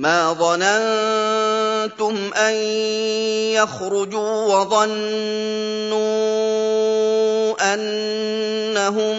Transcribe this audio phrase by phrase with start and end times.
[0.00, 2.54] ما ظننتم ان
[3.52, 6.00] يخرجوا وظنوا
[7.74, 9.16] انهم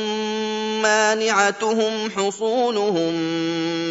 [0.81, 3.13] مانعتهم حصونهم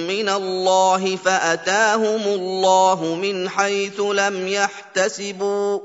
[0.06, 5.80] من الله فاتاهم الله من حيث لم يحتسبوا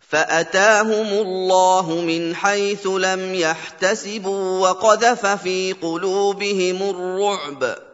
[0.00, 7.93] فاتاهم الله من حيث لم يحتسبوا وقذف في قلوبهم الرعب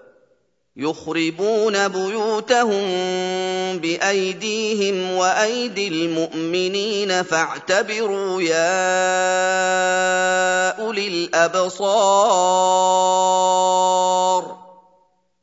[0.77, 2.83] يخربون بيوتهم
[3.79, 8.80] بأيديهم وأيدي المؤمنين فاعتبروا يا
[10.80, 12.21] أولي الأبصار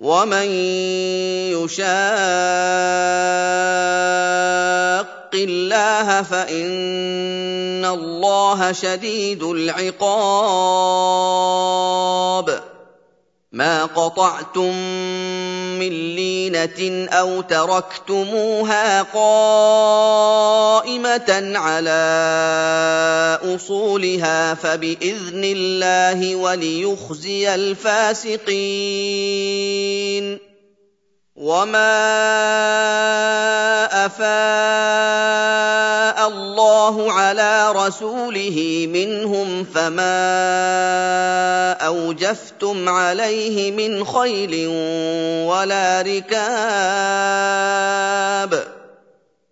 [0.00, 0.48] ومن
[1.52, 1.90] يشاق
[5.34, 10.00] الله فان الله شديد العقاب
[13.52, 14.74] ما قطعتم
[15.78, 20.42] من لينه أو تركتموها قائمه
[21.58, 22.00] على
[23.54, 28.40] اصولها فباذن الله وليخزي الفاسقين
[31.36, 31.96] وما
[34.06, 35.39] افاء
[36.90, 40.12] الله على رسوله منهم فما
[41.72, 44.66] أوجفتم عليه من خيل
[45.46, 46.40] ولا ركاب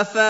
[0.00, 0.26] افاء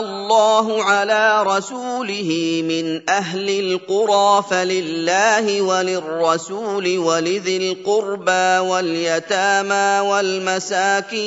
[0.00, 11.18] الله على رسوله من أهل القرى فلله وللرسول ولذي القربى واليتامى والمساكين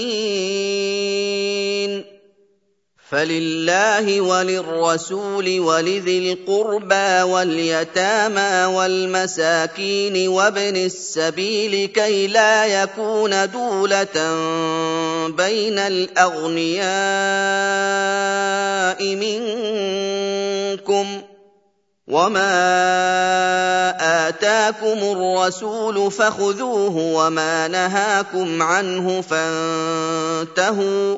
[3.11, 14.05] فلله وللرسول ولذي القربى واليتامى والمساكين وابن السبيل كي لا يكون دوله
[15.27, 16.91] بين الاغنياء
[19.16, 21.22] منكم
[22.07, 22.51] وما
[24.29, 31.17] اتاكم الرسول فخذوه وما نهاكم عنه فانتهوا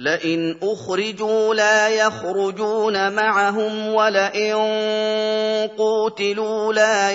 [0.00, 4.54] لئن أخرجوا لا يخرجون معهم ولئن
[5.78, 7.10] قوتلوا لا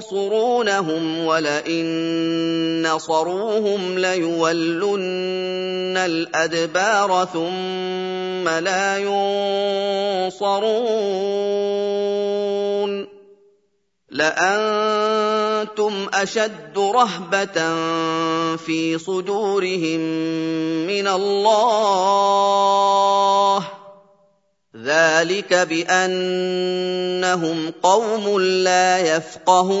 [0.00, 8.98] ينصرونهم ولئن نصروهم ليولن الأدبار ثم لا
[10.28, 10.60] ينصرون.
[14.10, 17.76] لأنتم أشد رهبة
[18.56, 20.00] في صدورهم
[20.86, 22.40] من الله.
[24.84, 26.92] ذلك بأنهم
[27.82, 29.80] قوم لا يفقهون.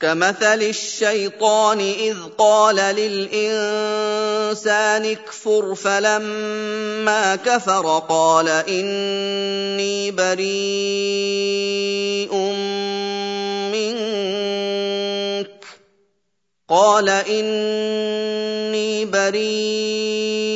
[0.00, 3.84] كمثل الشيطان إذ قال للإنسان
[5.04, 11.14] اكفر فلما كفر قال إني بريء
[13.72, 15.64] منك.
[16.68, 20.55] قال إني بريء